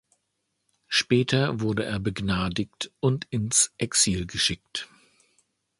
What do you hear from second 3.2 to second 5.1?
ins Exil geschickt.